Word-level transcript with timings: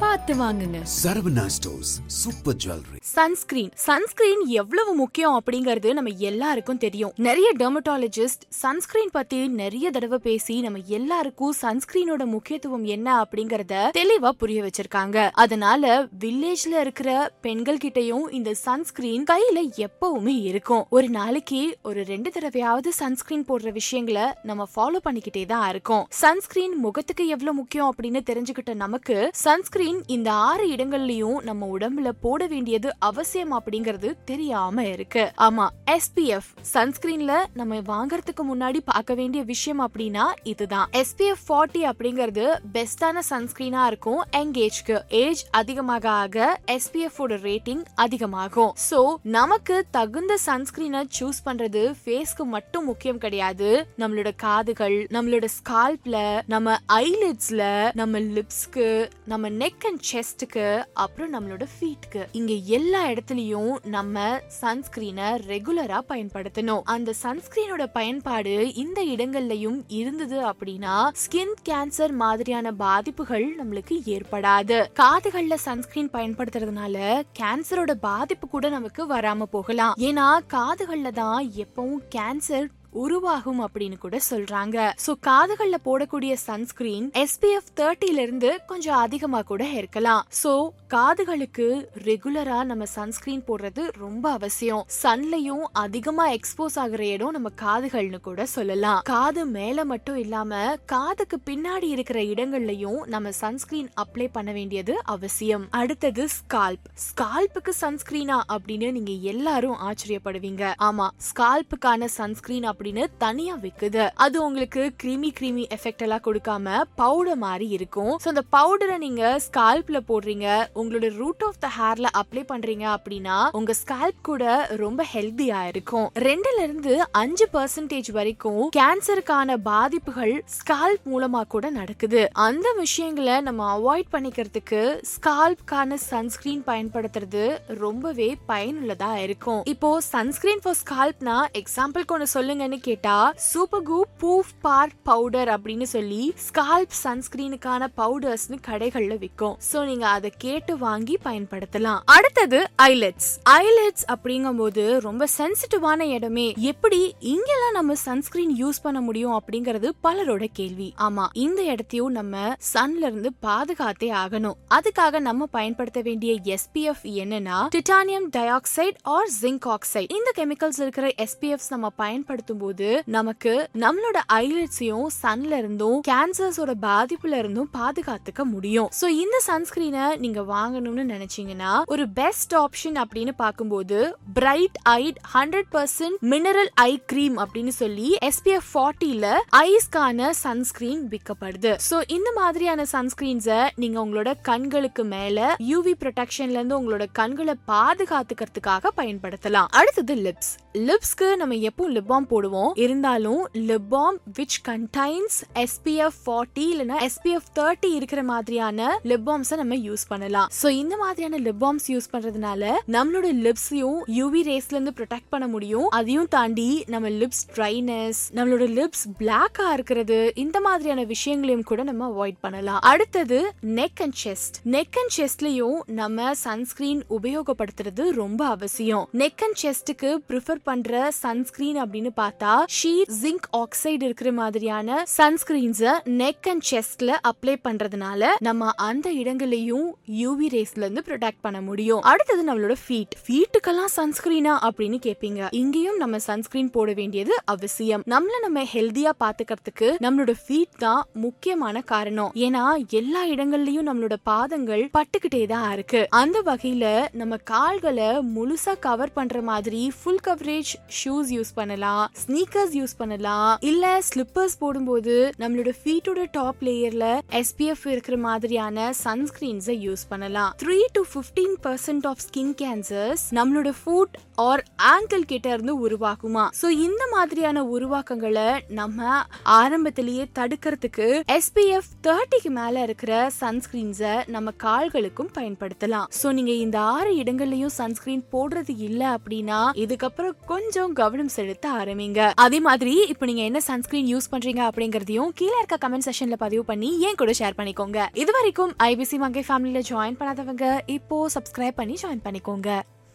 பார்த்து 0.00 0.32
வாங்குங்க. 0.34 0.78
Saravana 1.02 1.44
stores 1.54 1.92
super 2.06 2.56
jewellery 2.62 2.98
sunscreen 3.00 3.70
sunscreen 3.84 4.42
எவ்வளவு 4.60 4.94
முக்கியம் 4.94 5.36
அப்படிங்கறது 5.38 5.92
நம்ம 5.92 6.10
எல்லாருக்கும் 6.30 6.80
தெரியும். 6.84 7.12
நிறைய 7.26 7.48
டெர்மட்டாலஜிஸ்ட் 7.60 8.44
சன்ஸ்கிரீன் 8.62 9.12
பத்தி 9.12 9.38
நிறைய 9.48 9.90
தடவை 9.90 10.18
பேசி 10.18 10.60
நம்ம 10.60 10.80
எல்லாருக்கும் 10.98 11.54
சன்ஸ்கிரீனோட 11.62 12.26
முக்கியத்துவம் 12.26 12.84
என்ன 12.84 13.08
அப்படிங்கறத 13.22 13.74
தெளிவா 13.98 14.28
புரிய 14.42 14.62
வச்சிருக்காங்க. 14.62 15.30
அதனால 15.44 16.08
வில்லேஜ்ல 16.24 16.74
இருக்கிற 16.80 17.32
பெண்கள் 17.40 17.82
கிட்டயும் 17.84 18.26
இந்த 18.30 18.54
சன்ஸ்கிரீன் 18.66 19.24
கையில 19.32 19.86
எப்பவுமே 19.86 20.36
இருக்கும். 20.50 20.84
ஒரு 20.90 21.08
நாளைக்கு 21.08 21.62
ஒரு 21.82 22.02
ரெண்டு 22.12 22.32
தடவையாவது 22.36 22.92
சன்ஸ்கிரீன் 23.00 23.46
போடுற 23.48 23.72
விஷயங்களை 23.72 24.26
நம்ம 24.42 24.68
ஃபாலோ 24.74 25.00
பண்ணிக்கிட்டே 25.08 25.46
தான் 25.46 25.68
இருக்கோம். 25.68 26.06
சன்ஸ்கிரீன் 26.24 26.76
முகத்துக்கு 26.86 27.26
எவ்வளவு 27.26 27.58
முக்கியம் 27.62 27.94
அப்படின்னு 27.94 28.22
தெரிஞ்சுக்கிட்ட 28.32 28.74
நமக்கு 28.74 29.30
சன்ஸ்கிரீன் 29.32 29.84
இந்த 30.06 30.32
ஆறு 30.32 30.70
இடங்கள்லயும் 30.70 31.42
நம்ம 31.42 31.78
உடம்புல 31.78 32.08
போட 32.20 32.46
வேண்டியது 32.46 32.94
அவசியம் 32.98 33.62
அப்படிங்கறது 33.62 34.12
தெரியாம 34.24 34.84
இருக்கு. 34.86 35.32
ஆமா 35.38 35.66
எஸ்பிஎஃப் 35.90 36.50
சன்ஸ்கிரீன்ல 36.74 37.44
நம்ம 37.54 37.76
வாங்குறதுக்கு 37.76 38.42
முன்னாடி 38.54 38.78
பார்க்க 38.84 39.14
வேண்டிய 39.14 39.42
விஷயம் 39.42 39.88
அப்படின்னா 39.88 40.24
இதுதான். 40.42 40.88
எஸ்பிஎஃப் 40.92 41.44
40 41.48 41.90
அப்படிங்கிறது 41.92 42.58
பெஸ்டான 42.72 43.18
சன்ஸ்கிரீனா 43.30 43.86
இருக்கும். 43.86 44.24
எங்கேஜ்க்கு 44.36 45.00
ஏஜ் 45.08 45.46
அதிகமாக 45.50 46.08
ஆக 46.08 46.60
எஸ்பிஎஃப் 46.66 47.18
ஓட 47.18 47.34
ரேட்டிங் 47.34 47.84
அதிகமாகும். 47.94 48.74
சோ 48.90 49.14
நமக்கு 49.22 49.86
தகுந்த 49.90 50.38
சன்ஸ்கிரீனை 50.46 51.04
சூஸ் 51.20 51.40
பண்றது 51.44 51.94
ஃபேஸ்க்கு 52.04 52.44
மட்டும் 52.44 52.84
முக்கியம் 52.84 53.18
கிடையாது. 53.18 53.86
நம்மளோட 53.98 54.32
காதுகள் 54.36 55.06
நம்மளோட 55.10 55.48
ஸ்கால்ப்ல 55.58 56.40
நம்ம 56.46 56.76
ஐலிட்ஸ்ல 56.92 57.90
நம்ம 57.94 58.18
லிப்ஸ்க்கு 58.18 59.10
நம்ம 59.24 59.48
நெக் 59.48 59.75
அண்ட் 59.84 60.02
செஸ்ட்டுக்கு 60.12 60.84
அப்புறம் 60.92 61.32
நம்மளோட 61.34 61.66
ஃபீட்க்கு 61.74 62.26
இங்க 62.32 62.52
எல்லா 62.52 63.08
இடத்துலயும் 63.08 63.86
நம்ம 63.86 64.40
சன்ஸ்கிரீனை 64.60 65.28
ரெகுலரா 65.48 65.98
பயன்படுத்தணும். 66.08 66.80
அந்த 66.84 67.12
சன்ஸ்கிரீனோட 67.22 67.86
பயன்பாடு 67.92 68.74
இந்த 68.74 69.04
இடங்கள்லயும் 69.04 69.82
இருந்தது 69.88 70.40
அப்படின்னா 70.40 71.08
ஸ்கின் 71.24 71.54
கேன்சர் 71.68 72.12
மாதிரியான 72.12 72.72
பாதிப்புகள் 72.72 73.54
நம்மளுக்கு 73.58 73.96
ஏற்படாது. 74.04 74.86
காதுகள்ல 74.94 75.54
சன்ஸ்கிரீன் 75.54 76.10
பயன்படுத்துறதுனால 76.10 77.22
கேன்சரோட 77.38 77.92
பாதிப்பு 77.92 78.48
கூட 78.48 78.68
நமக்கு 78.68 79.06
வராம 79.06 79.42
போகலாம். 79.42 79.94
ஏன்னா 79.98 80.38
காதுகள்ல 80.54 81.12
தான் 81.12 81.50
எப்பவும் 81.64 82.02
கேன்சர் 82.14 82.68
உருவாகும் 83.02 83.60
அப்படின்னு 83.64 83.98
கூட 83.98 84.16
சொல்றாங்க. 84.30 84.76
சோ 85.06 85.12
காதுகள்ல 85.28 85.76
போடக்கூடிய 85.88 86.32
சன்ஸ்கிரீன் 86.46 87.06
எஸ்பிஎஃப் 87.22 87.70
தேர்ட்டில 87.80 88.24
இருந்து 88.26 88.50
கொஞ்சம் 88.66 89.00
அதிகமா 89.04 89.40
கூட 89.50 89.64
இருக்கலாம். 89.80 90.24
சோ 90.42 90.52
காதுகளுக்கு 90.94 91.66
ரெகுலரா 92.08 92.58
நம்ம 92.70 92.84
சன்ஸ்கிரீன் 92.96 93.44
போடுறது 93.48 93.82
ரொம்ப 93.98 94.24
அவசியம். 94.30 94.84
சன்லையும் 95.02 95.64
அதிகமா 95.84 96.26
எக்ஸ்போஸ் 96.30 96.76
ஆகுற 96.84 97.02
இடம் 97.14 97.34
நம்ம 97.36 97.50
காதுகள்னு 97.62 98.20
கூட 98.28 98.46
சொல்லலாம். 98.56 99.00
காது 99.12 99.44
மேல 99.56 99.84
மட்டும் 99.92 100.16
இல்லாம 100.16 100.60
காதுக்கு 100.94 101.38
பின்னாடி 101.50 101.88
இருக்கிற 101.96 102.18
இடங்கள்லயும் 102.32 103.00
நம்ம 103.14 103.32
சன்ஸ்கிரீன் 103.42 103.90
அப்ளை 104.04 104.28
பண்ண 104.32 104.50
வேண்டியது 104.52 104.94
அவசியம். 105.14 105.66
அடுத்தது 105.80 106.24
ஸ்கால்ப் 106.36 106.86
ஸ்கால்ப்புக்கு 107.06 107.74
சன்ஸ்கிரீனா 107.80 108.38
அப்படின்னு 108.54 108.90
நீங்க 108.98 109.12
எல்லாரும் 109.32 109.78
ஆச்சரியப்படுவீங்க. 109.88 110.64
ஆமா 110.88 111.08
ஸ்கால்ப்புக்கான 111.28 112.04
சன்ஸ்கிரீன் 112.18 112.66
அப்படின்னு 112.86 113.06
தனியா 113.18 113.54
விக்குது. 113.62 114.02
அது 114.24 114.36
உங்களுக்கு 114.46 114.82
கிரீமி 115.02 115.30
கிரீமி 115.38 115.62
எஃபெக்ட் 115.76 116.02
எல்லாம் 116.06 116.22
கொடுக்காம 116.26 116.74
பவுடர் 117.00 117.40
மாதிரி 117.44 117.66
இருக்கும். 117.76 118.12
சோ 118.22 118.26
அந்த 118.32 118.42
பவுடரை 118.56 118.96
நீங்க 119.04 119.22
ஸ்கால்ப்ல 119.46 119.98
போடுறீங்க. 120.10 120.46
உங்களோட 120.80 121.08
ரூட் 121.20 121.42
ஆஃப் 121.46 121.58
த 121.64 121.68
ஹேர்ல 121.78 122.08
அப்ளை 122.20 122.42
பண்றீங்க 122.50 122.84
அப்படின்னா 122.96 123.38
உங்க 123.58 123.74
ஸ்கால்ப் 123.80 124.20
கூட 124.28 124.44
ரொம்ப 124.82 125.06
ஹெல்த்தியா 125.14 125.60
இருக்கும். 125.70 126.06
ரெண்டுல 126.28 126.58
இருந்து 126.66 126.94
அஞ்சு 127.22 127.48
பர்சன்டேஜ் 127.56 128.10
வரைக்கும் 128.18 128.62
கேன்சருக்கான 128.78 129.56
பாதிப்புகள் 129.70 130.34
ஸ்கால்ப் 130.58 131.06
மூலமா 131.12 131.42
கூட 131.54 131.70
நடக்குது. 131.80 132.22
அந்த 132.46 132.66
விஷயங்களை 132.82 133.40
நம்ம 133.40 133.68
அவாய்ட் 133.78 134.12
பண்ணிக்கிறதுக்கு 134.14 134.82
ஸ்கால்ப்கான 135.14 136.00
சன்ஸ்கிரீன் 136.10 136.64
பயன்படுத்துறது 136.70 137.44
ரொம்பவே 137.84 138.30
பயனுள்ளதா 138.52 139.12
இருக்கும். 139.26 139.62
இப்போ 139.74 139.90
சன்ஸ்கிரீன் 140.12 140.64
ஃபார் 140.64 140.80
ஸ்கால்ப்னா 140.84 141.36
எக்ஸாம்பிளுக்கு 141.62 142.14
ஒன்று 142.16 142.26
சொல்லுங்கன்னு 142.34 142.75
கேட்டா 142.80 143.32
சூப்பர் 143.36 143.74
பூஃப் 144.20 144.52
பார்ட் 144.60 145.02
பவுடர் 145.02 145.48
அப்படின்னு 145.48 145.82
சொல்லி 145.82 146.34
ஸ்கால்ப் 146.48 146.94
சன்ஸ்கிரீனுக்கான 147.04 147.86
பவுடர்ஸ்னு 147.96 148.58
கடைகள்ல 148.66 149.18
விற்கும் 149.18 149.58
சோ 149.72 149.84
நீங்க 149.84 150.08
அதை 150.08 150.32
கேட்டு 150.38 150.78
வாங்கி 150.78 151.18
பயன்படுத்தலாம். 151.24 152.00
அடுத்தது 152.04 152.68
ஐலெட்ஸ் 152.82 153.30
ஐலெட்ஸ் 153.50 154.04
அப்படிங்கும்போது 154.08 155.00
ரொம்ப 155.00 155.26
சென்சிட்டிவான 155.38 156.00
இடமே. 156.00 156.54
எப்படி 156.56 157.14
இங்கெல்லாம் 157.20 157.72
நம்ம 157.72 157.94
சன்ஸ்கிரீன் 157.94 158.54
யூஸ் 158.58 158.82
பண்ண 158.82 159.00
முடியும் 159.00 159.42
அப்படிங்கறது 159.42 159.90
பலரோட 160.02 160.46
கேள்வி. 160.52 160.94
ஆமா 160.98 161.26
இந்த 161.32 161.62
இடத்தையும் 161.62 162.12
நம்ம 162.12 162.54
சன்ல 162.74 162.96
இருந்து 162.96 163.32
பாதுகாத்தே 163.42 164.10
ஆகணும். 164.24 164.54
அதுக்காக 164.74 165.18
நம்ம 165.18 165.46
பயன்படுத்த 165.46 166.00
வேண்டிய 166.00 166.40
எஸ்பிஎஃப் 166.44 167.02
என்னன்னா 167.02 167.68
titanium 167.76 168.28
dioxide 168.50 168.96
or 169.02 169.28
zinc 169.42 169.74
oxide 169.74 170.12
இந்த 170.12 170.32
கெமிக்கல்ஸ் 170.36 170.80
இருக்கிற 170.80 171.12
எஸ்பிஎஃப் 171.18 171.64
நம்ம 171.68 171.90
பயன்படுத்தும் 171.90 172.55
போது 172.58 173.02
நமக்கு 173.04 173.68
நம்மளோட 173.74 174.18
ஐலெட்ஸையும் 174.32 175.06
சன்ல 175.22 175.52
இருந்தும் 175.62 176.00
கேன்சர்ஸோட 176.08 176.72
பாதிப்புல 176.86 177.38
இருந்தும் 177.42 177.70
பாதுகாத்துக்க 177.78 178.44
முடியும். 178.44 178.88
சோ 179.00 179.06
இந்த 179.22 179.40
சன்ஸ்கிரீனை 179.46 180.16
நீங்க 180.16 180.40
வாங்கணும்னு 180.40 181.04
நினைச்சீங்கன்னா 181.14 181.72
ஒரு 181.86 182.08
பெஸ்ட் 182.08 182.54
ஆப்ஷன் 182.54 182.98
அப்படின்னு 183.02 183.32
பார்க்கும்போது 183.36 184.16
bright 184.34 184.78
eyed 184.88 185.20
hundred 185.34 185.70
percent 185.72 186.18
mineral 186.32 186.70
eye 186.74 187.02
cream 187.06 187.38
அப்படின்னு 187.38 187.68
சொல்லி 187.68 188.16
எஸ்பிஎஃப் 188.30 188.68
ஃபார்ட்டில 188.74 189.26
ஐஸ்க்கான 189.56 190.30
சன்ஸ்கிரீன் 190.30 191.02
விற்கப்படுது. 191.12 191.76
சோ 191.90 192.02
இந்த 192.06 192.32
மாதிரியான 192.36 192.84
சன்ஸ்கிரீன்ஸை 192.92 193.68
நீங்க 193.74 194.04
உங்களோட 194.04 194.32
கண்களுக்கு 194.42 195.04
மேல 195.04 195.54
யூவி 195.70 195.92
ப்ரொடெக்ஷன்ல 196.02 196.58
இருந்து 196.58 196.78
உங்களோட 196.80 197.06
கண்களை 197.12 197.54
பாதுகாத்துக்கிறதுக்காக 197.68 198.90
பயன்படுத்தலாம். 198.96 199.68
அடுத்தது 199.70 200.14
லிப்ஸ் 200.14 200.52
லிப்ஸ்க்கு 200.88 201.36
நம்ம 201.36 201.54
எப்பவும் 201.54 201.94
லிப் 201.96 202.06
பாம் 202.06 202.26
போடுவோம். 202.30 202.45
இருந்தாலும் 202.74 203.42
lip balm 203.70 204.18
which 204.38 204.58
contains 204.68 205.38
SPF 205.64 206.18
forty 206.26 206.64
இல்லைன்னா 206.72 206.98
எஸ்பிஎஃப் 207.08 207.50
தேர்ட்டி 207.58 207.90
இருக்கிற 207.98 208.22
மாதிரியான 208.22 208.88
லிப் 209.04 209.26
பாம்ஸை 209.28 209.56
நம்ம 209.56 209.74
யூஸ் 209.88 210.04
பண்ணலாம். 210.08 210.48
ஸோ 210.62 210.68
இந்த 210.82 210.96
மாதிரியான 210.96 211.38
லிப்பாம்ஸ் 211.38 211.86
யூஸ் 211.92 212.08
பண்றதுனால 212.12 212.72
நம்மளோட 212.96 213.28
லிப்ஸையும் 213.46 214.00
யூவி 214.18 214.42
ரேஸ்ல 214.50 214.76
இருந்து 214.76 214.94
ப்ரொடெக்ட் 214.98 215.30
பண்ண 215.30 215.46
முடியும். 215.46 215.88
அதையும் 215.88 216.28
தாண்டி 216.28 216.84
நம்ம 216.86 217.08
லிப்ஸ் 217.22 217.44
ட்ரைனஸ் 217.56 218.20
நம்மளோட 218.34 218.66
லிப்ஸ் 218.78 219.04
பிளாக்கா 219.20 219.66
இருக்கிறது 219.72 220.32
இந்த 220.34 220.60
மாதிரியான 220.60 221.04
விஷயங்களையும் 221.04 221.66
கூட 221.70 221.82
நம்ம 221.82 222.08
அவாய்ட் 222.10 222.40
பண்ணலாம். 222.40 222.80
அடுத்தது 222.92 223.38
neck 223.78 224.02
and 224.04 224.18
chest 224.24 224.56
neck 224.76 224.98
and 225.02 225.14
செஸ்ட்லயும் 225.18 225.78
நம்ம 226.00 226.34
சன்ஸ்கிரீன் 226.44 227.02
உபயோகப்படுத்துறது 227.18 228.04
ரொம்ப 228.22 228.42
அவசியம். 228.46 229.04
நெக் 229.12 229.44
அண்ட் 229.46 229.58
செஸ்ட்டுக்கு 229.62 230.10
ப்ரிஃபர் 230.28 230.60
பண்ற 230.62 231.10
சன்ஸ்கிரீன் 231.22 231.78
அப்படின்னு 231.82 232.10
பார்த்தா 232.16 232.35
பார்த்தா 232.36 232.54
ஷீட் 232.76 233.10
ஜிங்க் 233.20 233.46
ஆக்சைடு 233.58 234.02
இருக்கிற 234.08 234.30
மாதிரியான 234.32 234.96
சன்ஸ்கிரீன்ஸ 235.16 235.92
நெக் 236.20 236.48
அண்ட் 236.52 236.64
செஸ்ட்ல 236.70 237.10
அப்ளை 237.30 237.54
பண்றதுனால 237.66 238.30
நம்ம 238.38 238.70
அந்த 238.88 239.06
இடங்களையும் 239.12 239.86
யூவி 240.22 240.46
ரேஸ்ல 240.54 240.82
இருந்து 240.84 241.04
ப்ரொடெக்ட் 241.08 241.40
பண்ண 241.40 241.60
முடியும். 241.60 242.02
அடுத்தது 242.10 242.42
நம்மளோட 242.48 242.74
ஃபீட் 242.82 243.14
ஃபீட்டுக்கெல்லாம் 243.24 243.92
சன்ஸ்கிரீனா 243.96 244.54
அப்படின்னு 244.68 244.98
கேப்பீங்க. 245.06 245.48
இங்கேயும் 245.60 245.96
நம்ம 245.96 246.18
சன்ஸ்கிரீன் 246.18 246.70
போட 246.70 246.92
வேண்டியது 246.92 247.34
அவசியம். 247.54 248.04
நம்மள 248.14 248.40
நம்ம 248.42 248.64
ஹெல்தியா 248.74 249.12
பாத்துக்கிறதுக்கு 249.24 249.88
நம்மளோட 250.06 250.34
ஃபீட் 250.42 250.76
தான் 250.78 251.02
முக்கியமான 251.26 251.82
காரணம். 251.92 252.32
ஏன்னா 252.46 252.64
எல்லா 253.00 253.24
இடங்கள்லயும் 253.34 253.88
நம்மளோட 253.90 254.16
பாதங்கள் 254.22 254.84
பட்டுக்கிட்டே 254.98 255.42
தான் 255.54 255.72
இருக்கு. 255.72 256.02
அந்த 256.22 256.36
வகையில 256.50 256.84
நம்ம 257.12 257.36
கால்களை 257.54 258.10
முழுசா 258.36 258.74
கவர் 258.88 259.12
பண்ற 259.12 259.42
மாதிரி 259.50 259.82
ஃபுல் 259.98 260.22
கவரேஜ் 260.28 260.74
ஷூஸ் 261.00 261.32
யூஸ் 261.36 261.52
பண்ணலாம். 261.54 262.04
ஸ்னீக்கர்ஸ் 262.26 262.72
யூஸ் 262.72 262.94
பண்ணலாம் 262.98 263.56
இல்ல 263.60 264.02
ஸ்லிப்பர்ஸ் 264.06 264.54
போடும்போது 264.58 265.32
நம்மளோட 265.38 265.70
ஃபீட்டோட 265.80 266.24
டாப் 266.30 266.62
லேயர்ல 266.62 267.04
எஸ்பிஎஃப் 267.40 267.84
இருக்கிற 267.86 268.16
மாதிரியான 268.16 268.92
சன்ஸ்கிரீன்ஸை 269.04 269.76
யூஸ் 269.86 270.04
பண்ணலாம். 270.08 270.54
Three 270.62 270.78
to 270.92 271.02
fifteen 271.14 271.54
percent 271.66 272.06
of 272.10 272.22
skin 272.26 272.54
cancers 272.62 273.24
நம்மளோட 273.30 273.72
ஃபுட் 273.80 274.16
ஆர் 274.34 274.62
ஆங்கிள் 274.94 275.26
கிட்ட 275.26 275.52
இருந்து 275.52 275.74
உருவாக்குமா 275.88 276.44
சோ 276.62 276.68
இந்த 276.86 277.02
மாதிரியான 277.12 277.64
உருவாக்கங்களை 277.64 278.48
நம்ம 278.68 279.14
ஆரம்பத்திலேயே 279.42 280.26
தடுக்கிறதுக்கு 280.38 281.08
எஸ்பிஎஃப் 281.36 281.92
தேர்ட்டிக்கு 282.08 282.52
மேல 282.60 282.82
இருக்கிற 282.82 283.30
சன்ஸ்கிரீன்ஸை 283.40 284.14
நம்ம 284.26 284.52
கால்களுக்கும் 284.64 285.32
பயன்படுத்தலாம். 285.38 286.10
சோ 286.22 286.32
நீங்க 286.32 286.52
இந்த 286.64 286.80
ஆறு 286.80 287.12
இடங்கள்லயும் 287.22 287.74
சன்ஸ்கிரீன் 287.80 288.26
போடுறது 288.32 288.74
இல்ல 288.88 289.16
அப்படின்னா 289.16 289.62
இதுக்கப்புறம் 289.84 290.36
கொஞ்சம் 290.46 290.92
கவனம் 290.92 291.34
செலுத்த 291.38 291.70
ஆரம்பிங்க. 291.70 292.14
பண்ணுங்க 292.16 292.44
அதே 292.44 292.58
மாதிரி 292.68 292.94
இப்போ 293.12 293.24
நீங்க 293.28 293.42
என்ன 293.50 293.60
சன்ஸ்கிரீன் 293.70 294.08
யூஸ் 294.12 294.30
பண்றீங்க 294.32 294.62
அப்படிங்கறதையும் 294.68 295.30
கீழே 295.38 295.56
இருக்க 295.60 295.76
கமெண்ட் 295.84 296.06
செஷன்ல 296.08 296.36
பதிவு 296.44 296.64
பண்ணி 296.70 296.90
ஏன் 297.06 297.20
கூட 297.20 297.32
ஷேர் 297.40 297.58
பண்ணிக்கோங்க. 297.60 298.00
இது 298.22 298.32
வரைக்கும் 298.38 298.74
ஐபிசி 298.90 299.18
மங்கை 299.24 299.44
ஃபேமிலியில 299.48 299.82
ஜாயின் 299.92 300.20
பண்ணாதவங்க 300.20 300.66
இப்போ 300.98 301.16
சப்ஸ்கிரைப் 301.36 301.80
பண்ணி 301.80 301.96
ஜாயின் 302.04 302.26
பண்ணிக்கோங்க. 302.26 302.70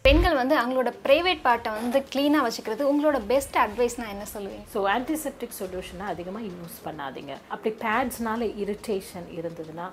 பெண்கள் 0.05 0.37
வந்து 0.41 0.55
அவங்களோட 0.59 0.91
ப்ரைவேட் 1.03 1.41
பார்ட்டை 1.47 1.71
வந்து 1.79 1.97
க்ளீனாக 2.11 2.45
வச்சுக்கிறது 2.45 2.83
உங்களோட 2.91 3.17
பெஸ்ட் 3.31 3.57
அட்வைஸ்னா 3.63 4.05
என்ன 4.13 4.23
சொல்லுவீங்க 4.31 4.65
ஸோ 4.73 4.79
ஆன்டிசெப்டிக் 4.93 5.53
சொல்யூஷனை 5.59 6.05
அதிகமாக 6.13 6.45
யூஸ் 6.53 6.77
பண்ணாதீங்க. 6.85 7.33
அப்படி 7.53 7.71
பேட்ஸ்னால 7.83 8.47
இரிட்டேஷன் 8.63 9.27
இருந்ததுன்னா 9.39 9.85